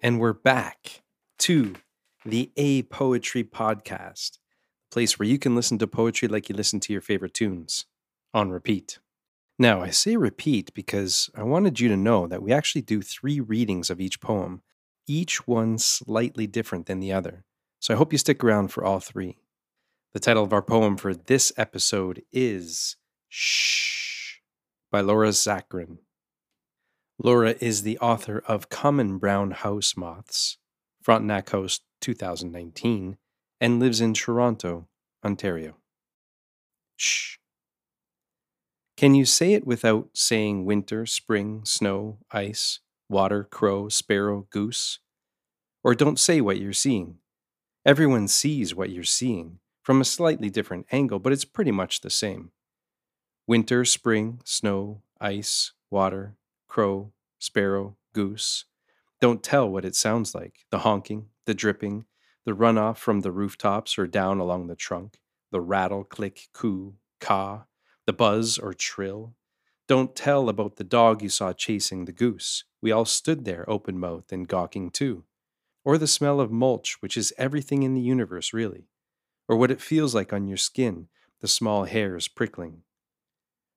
And 0.00 0.20
we're 0.20 0.32
back 0.32 1.02
to 1.40 1.74
the 2.24 2.52
A 2.56 2.82
Poetry 2.82 3.42
Podcast, 3.42 4.38
a 4.90 4.94
place 4.94 5.18
where 5.18 5.28
you 5.28 5.40
can 5.40 5.56
listen 5.56 5.76
to 5.78 5.88
poetry 5.88 6.28
like 6.28 6.48
you 6.48 6.54
listen 6.54 6.78
to 6.80 6.92
your 6.92 7.02
favorite 7.02 7.34
tunes 7.34 7.86
on 8.32 8.50
repeat. 8.50 9.00
Now, 9.58 9.82
I 9.82 9.90
say 9.90 10.16
repeat 10.16 10.72
because 10.72 11.30
I 11.34 11.42
wanted 11.42 11.80
you 11.80 11.88
to 11.88 11.96
know 11.96 12.28
that 12.28 12.42
we 12.42 12.52
actually 12.52 12.82
do 12.82 13.02
three 13.02 13.40
readings 13.40 13.90
of 13.90 14.00
each 14.00 14.20
poem, 14.20 14.62
each 15.08 15.48
one 15.48 15.78
slightly 15.78 16.46
different 16.46 16.86
than 16.86 17.00
the 17.00 17.12
other. 17.12 17.44
So 17.80 17.92
I 17.92 17.96
hope 17.96 18.12
you 18.12 18.18
stick 18.18 18.44
around 18.44 18.68
for 18.68 18.84
all 18.84 19.00
three. 19.00 19.38
The 20.12 20.20
title 20.20 20.44
of 20.44 20.52
our 20.52 20.62
poem 20.62 20.96
for 20.96 21.12
this 21.12 21.52
episode 21.56 22.22
is 22.30 22.96
Shh 23.28 24.36
by 24.92 25.00
Laura 25.00 25.30
Zacharin. 25.30 25.98
Laura 27.20 27.56
is 27.60 27.82
the 27.82 27.98
author 27.98 28.44
of 28.46 28.68
Common 28.68 29.18
Brown 29.18 29.50
House 29.50 29.96
Moths, 29.96 30.56
Frontenac 31.02 31.50
House 31.50 31.80
2019, 32.00 33.16
and 33.60 33.80
lives 33.80 34.00
in 34.00 34.14
Toronto, 34.14 34.86
Ontario. 35.24 35.78
Shh. 36.96 37.38
Can 38.96 39.16
you 39.16 39.24
say 39.24 39.54
it 39.54 39.66
without 39.66 40.10
saying 40.14 40.64
winter, 40.64 41.06
spring, 41.06 41.62
snow, 41.64 42.18
ice, 42.30 42.78
water, 43.08 43.42
crow, 43.42 43.88
sparrow, 43.88 44.46
goose? 44.50 45.00
Or 45.82 45.96
don't 45.96 46.20
say 46.20 46.40
what 46.40 46.60
you're 46.60 46.72
seeing. 46.72 47.18
Everyone 47.84 48.28
sees 48.28 48.76
what 48.76 48.90
you're 48.90 49.02
seeing 49.02 49.58
from 49.82 50.00
a 50.00 50.04
slightly 50.04 50.50
different 50.50 50.86
angle, 50.92 51.18
but 51.18 51.32
it's 51.32 51.44
pretty 51.44 51.72
much 51.72 52.00
the 52.00 52.10
same. 52.10 52.52
Winter, 53.48 53.84
spring, 53.84 54.40
snow, 54.44 55.02
ice, 55.20 55.72
water, 55.90 56.36
crow, 56.78 57.10
sparrow, 57.40 57.96
goose. 58.12 58.64
Don't 59.20 59.42
tell 59.42 59.68
what 59.68 59.84
it 59.84 59.96
sounds 59.96 60.32
like 60.32 60.60
the 60.70 60.78
honking, 60.78 61.26
the 61.44 61.52
dripping, 61.52 62.04
the 62.44 62.52
runoff 62.52 62.98
from 62.98 63.22
the 63.22 63.32
rooftops 63.32 63.98
or 63.98 64.06
down 64.06 64.38
along 64.38 64.68
the 64.68 64.76
trunk, 64.76 65.18
the 65.50 65.60
rattle, 65.60 66.04
click, 66.04 66.46
coo, 66.52 66.94
caw, 67.20 67.64
the 68.06 68.12
buzz 68.12 68.58
or 68.58 68.72
trill. 68.72 69.34
Don't 69.88 70.14
tell 70.14 70.48
about 70.48 70.76
the 70.76 70.84
dog 70.84 71.20
you 71.20 71.28
saw 71.28 71.52
chasing 71.52 72.04
the 72.04 72.12
goose. 72.12 72.62
We 72.80 72.92
all 72.92 73.04
stood 73.04 73.44
there 73.44 73.68
open 73.68 73.98
mouthed 73.98 74.32
and 74.32 74.46
gawking 74.46 74.90
too. 74.92 75.24
Or 75.84 75.98
the 75.98 76.06
smell 76.06 76.38
of 76.40 76.52
mulch, 76.52 77.02
which 77.02 77.16
is 77.16 77.34
everything 77.36 77.82
in 77.82 77.94
the 77.94 78.00
universe, 78.00 78.52
really. 78.52 78.86
Or 79.48 79.56
what 79.56 79.72
it 79.72 79.80
feels 79.80 80.14
like 80.14 80.32
on 80.32 80.46
your 80.46 80.56
skin, 80.56 81.08
the 81.40 81.48
small 81.48 81.86
hairs 81.86 82.28
prickling. 82.28 82.82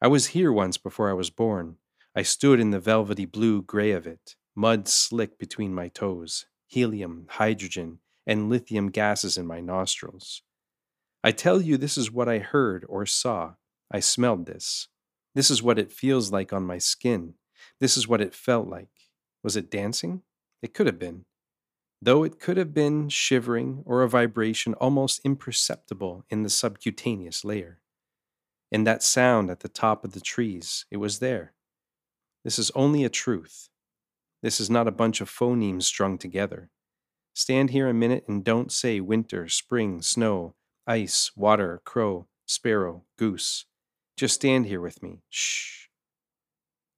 I 0.00 0.06
was 0.06 0.28
here 0.28 0.50
once 0.50 0.78
before 0.78 1.10
I 1.10 1.12
was 1.12 1.28
born. 1.28 1.76
I 2.18 2.22
stood 2.22 2.60
in 2.60 2.70
the 2.70 2.80
velvety 2.80 3.26
blue 3.26 3.60
gray 3.60 3.90
of 3.90 4.06
it, 4.06 4.36
mud 4.54 4.88
slick 4.88 5.38
between 5.38 5.74
my 5.74 5.88
toes, 5.88 6.46
helium, 6.66 7.26
hydrogen, 7.28 7.98
and 8.26 8.48
lithium 8.48 8.90
gases 8.90 9.36
in 9.36 9.46
my 9.46 9.60
nostrils. 9.60 10.40
I 11.22 11.32
tell 11.32 11.60
you, 11.60 11.76
this 11.76 11.98
is 11.98 12.10
what 12.10 12.26
I 12.26 12.38
heard 12.38 12.86
or 12.88 13.04
saw. 13.04 13.56
I 13.92 14.00
smelled 14.00 14.46
this. 14.46 14.88
This 15.34 15.50
is 15.50 15.62
what 15.62 15.78
it 15.78 15.92
feels 15.92 16.32
like 16.32 16.54
on 16.54 16.62
my 16.62 16.78
skin. 16.78 17.34
This 17.80 17.98
is 17.98 18.08
what 18.08 18.22
it 18.22 18.34
felt 18.34 18.66
like. 18.66 19.10
Was 19.42 19.54
it 19.54 19.70
dancing? 19.70 20.22
It 20.62 20.72
could 20.72 20.86
have 20.86 20.98
been. 20.98 21.26
Though 22.00 22.24
it 22.24 22.40
could 22.40 22.56
have 22.56 22.72
been 22.72 23.10
shivering 23.10 23.82
or 23.84 24.02
a 24.02 24.08
vibration 24.08 24.72
almost 24.74 25.20
imperceptible 25.22 26.24
in 26.30 26.44
the 26.44 26.50
subcutaneous 26.50 27.44
layer. 27.44 27.80
In 28.72 28.84
that 28.84 29.02
sound 29.02 29.50
at 29.50 29.60
the 29.60 29.68
top 29.68 30.02
of 30.02 30.12
the 30.12 30.20
trees, 30.20 30.86
it 30.90 30.96
was 30.96 31.18
there. 31.18 31.52
This 32.46 32.60
is 32.60 32.70
only 32.76 33.02
a 33.02 33.08
truth. 33.08 33.70
This 34.40 34.60
is 34.60 34.70
not 34.70 34.86
a 34.86 34.92
bunch 34.92 35.20
of 35.20 35.28
phonemes 35.28 35.82
strung 35.82 36.16
together. 36.16 36.70
Stand 37.34 37.70
here 37.70 37.88
a 37.88 37.92
minute 37.92 38.22
and 38.28 38.44
don't 38.44 38.70
say 38.70 39.00
winter, 39.00 39.48
spring, 39.48 40.00
snow, 40.00 40.54
ice, 40.86 41.32
water, 41.34 41.82
crow, 41.84 42.28
sparrow, 42.46 43.02
goose. 43.18 43.64
Just 44.16 44.36
stand 44.36 44.66
here 44.66 44.80
with 44.80 45.02
me. 45.02 45.22
Shh. 45.28 45.88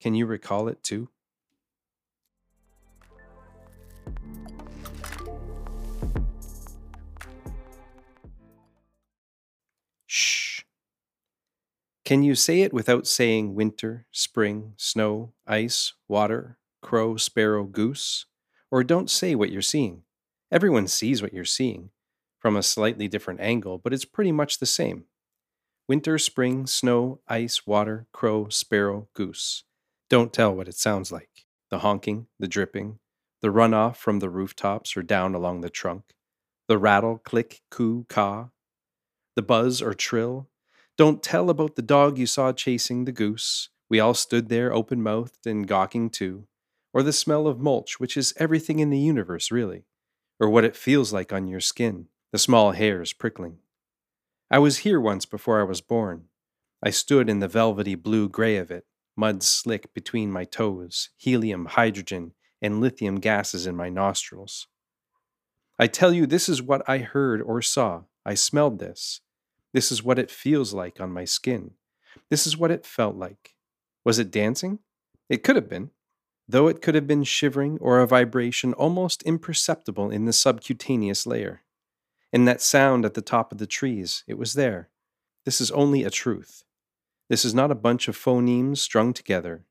Can 0.00 0.16
you 0.16 0.26
recall 0.26 0.66
it 0.66 0.82
too? 0.82 1.10
Can 12.06 12.22
you 12.22 12.36
say 12.36 12.60
it 12.60 12.72
without 12.72 13.04
saying 13.04 13.56
winter, 13.56 14.06
spring, 14.12 14.74
snow, 14.76 15.32
ice, 15.44 15.92
water, 16.06 16.56
crow, 16.80 17.16
sparrow, 17.16 17.64
goose? 17.64 18.26
Or 18.70 18.84
don't 18.84 19.10
say 19.10 19.34
what 19.34 19.50
you're 19.50 19.60
seeing. 19.60 20.02
Everyone 20.52 20.86
sees 20.86 21.20
what 21.20 21.34
you're 21.34 21.44
seeing, 21.44 21.90
from 22.38 22.54
a 22.54 22.62
slightly 22.62 23.08
different 23.08 23.40
angle, 23.40 23.78
but 23.78 23.92
it's 23.92 24.04
pretty 24.04 24.30
much 24.30 24.60
the 24.60 24.66
same. 24.66 25.06
Winter, 25.88 26.16
spring, 26.16 26.68
snow, 26.68 27.22
ice, 27.26 27.66
water, 27.66 28.06
crow, 28.12 28.48
sparrow, 28.50 29.08
goose. 29.12 29.64
Don't 30.08 30.32
tell 30.32 30.54
what 30.54 30.68
it 30.68 30.76
sounds 30.76 31.10
like 31.10 31.44
the 31.70 31.80
honking, 31.80 32.28
the 32.38 32.46
dripping, 32.46 33.00
the 33.42 33.48
runoff 33.48 33.96
from 33.96 34.20
the 34.20 34.30
rooftops 34.30 34.96
or 34.96 35.02
down 35.02 35.34
along 35.34 35.62
the 35.62 35.70
trunk, 35.70 36.14
the 36.68 36.78
rattle, 36.78 37.18
click, 37.18 37.62
coo, 37.68 38.06
caw, 38.08 38.50
the 39.34 39.42
buzz 39.42 39.82
or 39.82 39.92
trill, 39.92 40.48
don't 40.96 41.22
tell 41.22 41.50
about 41.50 41.76
the 41.76 41.82
dog 41.82 42.16
you 42.16 42.26
saw 42.26 42.52
chasing 42.52 43.04
the 43.04 43.12
goose. 43.12 43.68
We 43.88 44.00
all 44.00 44.14
stood 44.14 44.48
there 44.48 44.72
open 44.72 45.02
mouthed 45.02 45.46
and 45.46 45.68
gawking 45.68 46.10
too. 46.10 46.46
Or 46.92 47.02
the 47.02 47.12
smell 47.12 47.46
of 47.46 47.60
mulch, 47.60 48.00
which 48.00 48.16
is 48.16 48.32
everything 48.38 48.78
in 48.78 48.88
the 48.88 48.98
universe, 48.98 49.50
really. 49.50 49.84
Or 50.40 50.48
what 50.48 50.64
it 50.64 50.76
feels 50.76 51.12
like 51.12 51.32
on 51.32 51.46
your 51.46 51.60
skin, 51.60 52.08
the 52.32 52.38
small 52.38 52.72
hairs 52.72 53.12
prickling. 53.12 53.58
I 54.50 54.58
was 54.58 54.78
here 54.78 55.00
once 55.00 55.26
before 55.26 55.60
I 55.60 55.64
was 55.64 55.80
born. 55.80 56.24
I 56.82 56.90
stood 56.90 57.28
in 57.28 57.40
the 57.40 57.48
velvety 57.48 57.94
blue 57.94 58.28
gray 58.28 58.56
of 58.56 58.70
it, 58.70 58.86
mud 59.16 59.42
slick 59.42 59.92
between 59.92 60.30
my 60.30 60.44
toes, 60.44 61.10
helium, 61.16 61.66
hydrogen, 61.66 62.32
and 62.62 62.80
lithium 62.80 63.16
gases 63.16 63.66
in 63.66 63.76
my 63.76 63.88
nostrils. 63.88 64.66
I 65.78 65.88
tell 65.88 66.12
you, 66.12 66.26
this 66.26 66.48
is 66.48 66.62
what 66.62 66.88
I 66.88 66.98
heard 66.98 67.42
or 67.42 67.60
saw. 67.60 68.02
I 68.24 68.34
smelled 68.34 68.78
this. 68.78 69.20
This 69.76 69.92
is 69.92 70.02
what 70.02 70.18
it 70.18 70.30
feels 70.30 70.72
like 70.72 71.02
on 71.02 71.12
my 71.12 71.26
skin. 71.26 71.72
This 72.30 72.46
is 72.46 72.56
what 72.56 72.70
it 72.70 72.86
felt 72.86 73.14
like. 73.14 73.56
Was 74.06 74.18
it 74.18 74.30
dancing? 74.30 74.78
It 75.28 75.42
could 75.42 75.54
have 75.54 75.68
been, 75.68 75.90
though 76.48 76.66
it 76.66 76.80
could 76.80 76.94
have 76.94 77.06
been 77.06 77.24
shivering 77.24 77.76
or 77.78 78.00
a 78.00 78.06
vibration 78.06 78.72
almost 78.72 79.22
imperceptible 79.24 80.10
in 80.10 80.24
the 80.24 80.32
subcutaneous 80.32 81.26
layer. 81.26 81.60
In 82.32 82.46
that 82.46 82.62
sound 82.62 83.04
at 83.04 83.12
the 83.12 83.20
top 83.20 83.52
of 83.52 83.58
the 83.58 83.66
trees, 83.66 84.24
it 84.26 84.38
was 84.38 84.54
there. 84.54 84.88
This 85.44 85.60
is 85.60 85.70
only 85.72 86.04
a 86.04 86.10
truth. 86.10 86.64
This 87.28 87.44
is 87.44 87.54
not 87.54 87.70
a 87.70 87.74
bunch 87.74 88.08
of 88.08 88.16
phonemes 88.16 88.78
strung 88.78 89.12
together. 89.12 89.66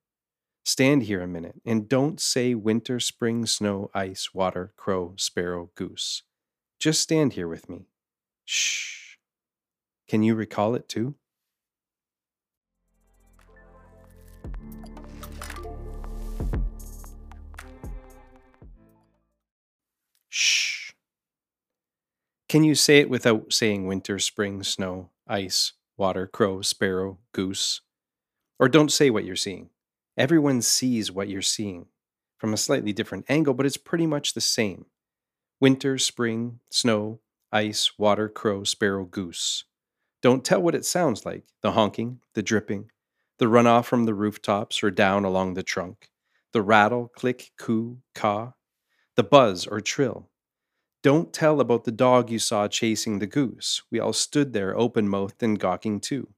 Stand 0.63 1.01
here 1.01 1.23
a 1.23 1.27
minute 1.27 1.59
and 1.66 1.89
don't 1.89 2.19
say 2.19 2.53
winter, 2.53 2.99
spring, 2.99 3.47
snow, 3.47 3.89
ice, 3.95 4.35
water, 4.35 4.72
crow, 4.77 5.16
sparrow, 5.17 5.72
goose. 5.73 6.22
Just 6.77 7.01
stand 7.01 7.33
here 7.33 7.47
with 7.47 7.67
me. 7.67 7.87
Shh. 8.43 9.04
Can 10.07 10.21
you 10.21 10.35
recall 10.35 10.75
it 10.75 10.88
too? 10.88 11.16
Shh. 20.29 20.91
Can 22.47 22.63
you 22.63 22.75
say 22.75 22.99
it 22.99 23.09
without 23.09 23.51
saying 23.51 23.88
winter, 23.88 24.19
spring, 24.19 24.61
snow, 24.61 25.09
ice, 25.27 25.73
water, 25.97 26.27
crow, 26.27 26.61
sparrow, 26.61 27.17
goose? 27.31 27.81
Or 28.59 28.69
don't 28.69 28.91
say 28.91 29.09
what 29.09 29.25
you're 29.25 29.35
seeing. 29.35 29.69
Everyone 30.17 30.61
sees 30.61 31.11
what 31.11 31.29
you're 31.29 31.41
seeing 31.41 31.87
from 32.37 32.53
a 32.53 32.58
slightly 32.58 32.93
different 32.93 33.25
angle, 33.28 33.53
but 33.53 33.66
it's 33.66 33.75
pretty 33.75 34.05
much 34.05 34.34
the 34.34 34.41
same. 34.41 34.85
Winter, 35.59 35.97
spring, 35.97 36.59
snow, 36.69 37.19
ice, 37.51 37.97
water, 37.97 38.29
crow, 38.29 38.63
sparrow, 38.63 39.05
goose. 39.05 39.66
Don't 40.25 40.43
tell 40.43 40.59
what 40.59 40.73
it 40.73 40.85
sounds 40.85 41.23
like 41.23 41.43
the 41.61 41.73
honking, 41.73 42.19
the 42.33 42.41
dripping, 42.41 42.89
the 43.37 43.45
runoff 43.45 43.85
from 43.85 44.05
the 44.05 44.16
rooftops 44.16 44.81
or 44.81 44.89
down 44.89 45.23
along 45.23 45.53
the 45.53 45.61
trunk, 45.61 46.09
the 46.51 46.63
rattle, 46.63 47.11
click, 47.16 47.51
coo, 47.59 47.99
caw, 48.16 48.53
the 49.16 49.23
buzz 49.23 49.67
or 49.67 49.79
trill. 49.81 50.31
Don't 51.03 51.31
tell 51.31 51.59
about 51.61 51.83
the 51.83 51.91
dog 51.91 52.31
you 52.31 52.39
saw 52.39 52.67
chasing 52.67 53.19
the 53.19 53.27
goose. 53.27 53.83
We 53.91 53.99
all 53.99 54.13
stood 54.13 54.51
there 54.51 54.75
open 54.75 55.07
mouthed 55.07 55.43
and 55.43 55.59
gawking 55.59 55.99
too. 55.99 56.29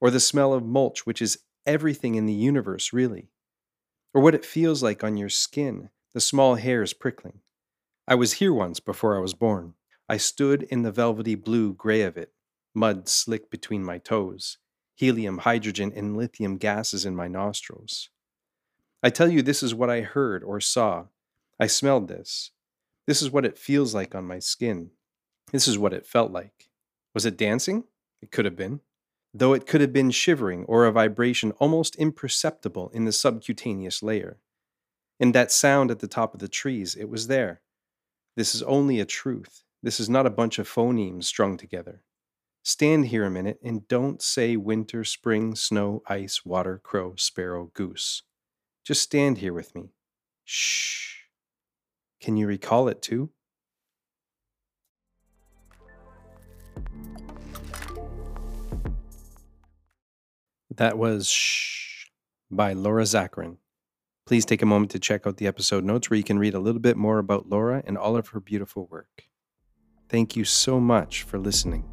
Or 0.00 0.10
the 0.10 0.18
smell 0.18 0.54
of 0.54 0.64
mulch, 0.64 1.04
which 1.04 1.20
is 1.20 1.40
everything 1.66 2.14
in 2.14 2.24
the 2.24 2.32
universe, 2.32 2.94
really. 2.94 3.28
Or 4.14 4.22
what 4.22 4.34
it 4.34 4.46
feels 4.46 4.82
like 4.82 5.04
on 5.04 5.18
your 5.18 5.28
skin, 5.28 5.90
the 6.14 6.22
small 6.22 6.54
hairs 6.54 6.94
prickling. 6.94 7.40
I 8.08 8.14
was 8.14 8.32
here 8.32 8.54
once 8.54 8.80
before 8.80 9.14
I 9.14 9.20
was 9.20 9.34
born. 9.34 9.74
I 10.08 10.16
stood 10.16 10.62
in 10.62 10.80
the 10.80 10.90
velvety 10.90 11.34
blue 11.34 11.74
gray 11.74 12.00
of 12.00 12.16
it, 12.16 12.32
mud 12.76 13.08
slick 13.08 13.50
between 13.50 13.82
my 13.82 13.98
toes, 13.98 14.58
helium, 14.94 15.38
hydrogen, 15.38 15.92
and 15.96 16.16
lithium 16.16 16.58
gases 16.58 17.06
in 17.06 17.16
my 17.16 17.26
nostrils. 17.26 18.10
I 19.02 19.10
tell 19.10 19.28
you, 19.28 19.42
this 19.42 19.62
is 19.62 19.74
what 19.74 19.90
I 19.90 20.02
heard 20.02 20.44
or 20.44 20.60
saw. 20.60 21.06
I 21.58 21.66
smelled 21.66 22.08
this. 22.08 22.50
This 23.06 23.22
is 23.22 23.30
what 23.30 23.46
it 23.46 23.58
feels 23.58 23.94
like 23.94 24.14
on 24.14 24.24
my 24.24 24.38
skin. 24.38 24.90
This 25.52 25.66
is 25.66 25.78
what 25.78 25.92
it 25.92 26.06
felt 26.06 26.32
like. 26.32 26.68
Was 27.14 27.24
it 27.24 27.38
dancing? 27.38 27.84
It 28.20 28.30
could 28.30 28.44
have 28.44 28.56
been. 28.56 28.80
Though 29.32 29.52
it 29.52 29.66
could 29.66 29.80
have 29.80 29.92
been 29.92 30.10
shivering 30.10 30.64
or 30.64 30.84
a 30.84 30.92
vibration 30.92 31.52
almost 31.52 31.96
imperceptible 31.96 32.90
in 32.92 33.04
the 33.04 33.12
subcutaneous 33.12 34.02
layer. 34.02 34.38
And 35.20 35.34
that 35.34 35.52
sound 35.52 35.90
at 35.90 36.00
the 36.00 36.08
top 36.08 36.34
of 36.34 36.40
the 36.40 36.48
trees, 36.48 36.94
it 36.94 37.08
was 37.08 37.28
there. 37.28 37.60
This 38.36 38.54
is 38.54 38.62
only 38.62 39.00
a 39.00 39.06
truth. 39.06 39.62
This 39.82 40.00
is 40.00 40.10
not 40.10 40.26
a 40.26 40.30
bunch 40.30 40.58
of 40.58 40.68
phonemes 40.68 41.24
strung 41.24 41.56
together. 41.56 42.02
Stand 42.66 43.06
here 43.06 43.24
a 43.24 43.30
minute 43.30 43.60
and 43.62 43.86
don't 43.86 44.20
say 44.20 44.56
winter, 44.56 45.04
spring, 45.04 45.54
snow, 45.54 46.02
ice, 46.08 46.44
water, 46.44 46.80
crow, 46.82 47.14
sparrow, 47.14 47.70
goose. 47.74 48.24
Just 48.82 49.02
stand 49.02 49.38
here 49.38 49.52
with 49.52 49.72
me. 49.76 49.90
Shh. 50.44 51.26
Can 52.20 52.36
you 52.36 52.48
recall 52.48 52.88
it 52.88 53.00
too? 53.00 53.30
That 60.74 60.98
was 60.98 61.28
Shh 61.30 62.06
by 62.50 62.72
Laura 62.72 63.04
Zacharin. 63.04 63.58
Please 64.26 64.44
take 64.44 64.60
a 64.60 64.66
moment 64.66 64.90
to 64.90 64.98
check 64.98 65.24
out 65.24 65.36
the 65.36 65.46
episode 65.46 65.84
notes 65.84 66.10
where 66.10 66.16
you 66.16 66.24
can 66.24 66.40
read 66.40 66.54
a 66.54 66.58
little 66.58 66.80
bit 66.80 66.96
more 66.96 67.20
about 67.20 67.48
Laura 67.48 67.84
and 67.86 67.96
all 67.96 68.16
of 68.16 68.30
her 68.30 68.40
beautiful 68.40 68.88
work. 68.90 69.28
Thank 70.08 70.34
you 70.34 70.42
so 70.42 70.80
much 70.80 71.22
for 71.22 71.38
listening. 71.38 71.84